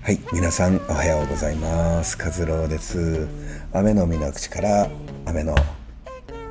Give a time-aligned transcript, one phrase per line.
[0.00, 2.16] はい、皆さんおはようございます。
[2.16, 3.26] カズローです。
[3.72, 4.88] 雨の水口から
[5.26, 5.56] 雨の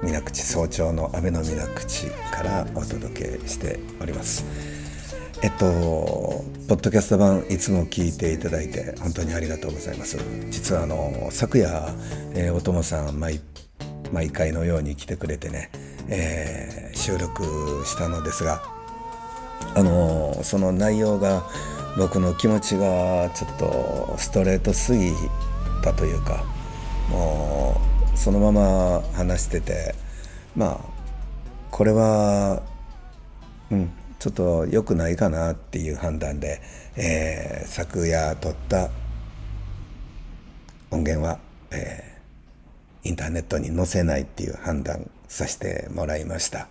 [0.03, 4.82] 水口早朝の雨の水口からお届けしております。
[5.43, 10.17] えっと、ポッドキャスト版いつも聞いていただいて本当にありがとうございます。
[10.49, 11.93] 実はあの昨夜、
[12.33, 13.41] えーおともさん毎
[14.13, 15.69] 毎回のように来てくれてね、
[16.07, 17.43] えー収録
[17.85, 18.63] したのですが、
[19.75, 21.43] あのその内容が
[21.97, 25.11] 僕の気持ちがちょっとストレートすぎ
[25.83, 26.45] たというか
[27.09, 27.81] も
[28.13, 29.93] うそのまま話してて
[30.55, 30.79] まあ
[31.69, 32.63] これは
[33.69, 33.91] うん
[34.23, 36.61] ちょっと良くないかなっていう判断で、
[36.95, 38.89] えー昨夜撮った
[40.91, 41.39] 音源は、
[41.71, 46.69] えーインターネットに載せないっていう判断させてもらいました。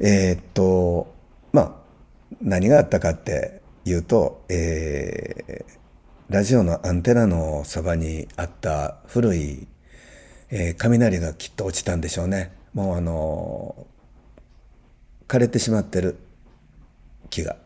[0.00, 1.14] えーっと
[1.52, 1.72] まあ
[2.42, 5.76] 何があったかっていうと、えー
[6.28, 9.68] ラジオのアンテナのそばにあった古い、
[10.50, 13.86] えー雷がきっと落ちたんでしょうねもうあの
[15.28, 16.18] 枯れてしまってる
[17.30, 17.56] 木が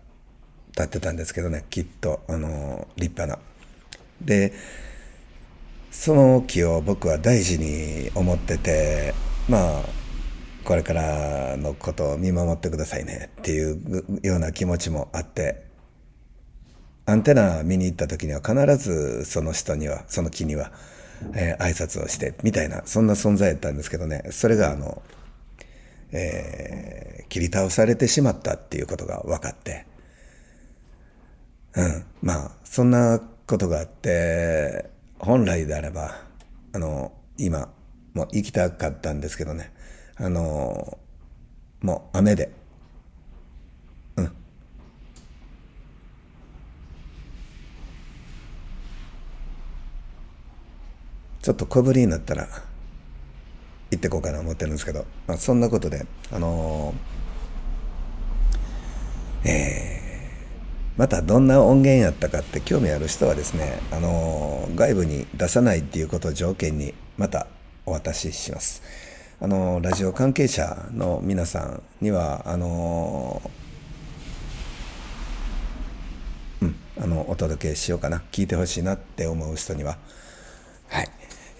[0.70, 3.38] 立ってたんですけどねきっとあの立派な。
[4.22, 4.52] で
[5.90, 9.14] その木を僕は大事に思ってて
[9.48, 9.82] まあ
[10.64, 15.64] これからのことを見守ってくださいねっていうような気持ちもあって
[17.06, 20.70] アンテナ見に行った時には必ずその人にはその木には、
[21.34, 25.02] えー挨拶をしてみたいなそんな存在やったんですけどねそれがあの、
[26.12, 29.86] えー切り倒されてしまったっていうことが分かって。
[31.74, 32.04] うん。
[32.20, 36.22] まあそんなことがあって本来であれば
[36.74, 37.72] あの今
[38.12, 39.72] もう行きたかったんですけどね。
[40.16, 40.98] あの
[41.80, 42.50] もう雨で。
[44.16, 44.32] うん。
[51.40, 52.48] ちょっと小ぶりになったら
[53.90, 56.94] 行ってこうかな思ってるんですけど、まあ、そんなことであの
[61.00, 67.46] またどんな音源やったかって興味ある人はですね、あの外部に出さないっていうことを条件にまた
[67.86, 68.82] お渡しします。
[69.40, 73.40] あのラジオ関係者の皆さんにはあの
[76.60, 79.96] うんあのお届けしようかな聞いてほしいなって思う人には
[80.88, 81.08] はい、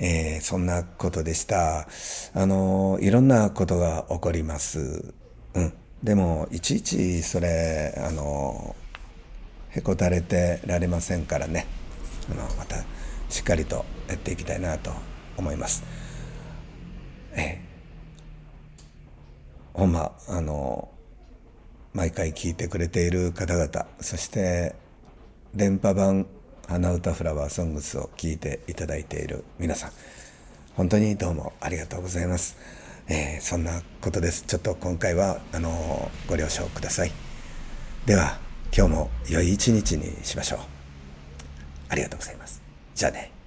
[0.00, 1.87] えーそんなことでした。
[2.34, 5.12] あのいろんなことが起こります。
[5.55, 5.72] うん、
[6.03, 8.75] でもいちいちそれあの
[9.71, 11.66] へこたれてられませんからね
[12.31, 12.77] あのまた
[13.28, 14.91] しっかりとやっていきたいなと
[15.37, 15.84] 思います。
[17.34, 17.61] ええ
[19.75, 20.88] ほんまあの
[21.93, 24.75] 毎回聞いてくれている方々そして
[25.55, 26.27] 電波版
[26.70, 29.92] 「花歌フラワーソングス」を聴いていただいている皆さん
[30.76, 32.56] 本当にどうもありがとうございます、
[33.08, 34.44] えーそんなことです。
[34.47, 37.12] ちょっと今回はあのご了承ください。
[38.06, 38.38] では
[38.72, 40.58] 今日も良い一日にしましょう。
[41.88, 42.62] ありがとうございます。
[42.94, 43.40] じゃあね。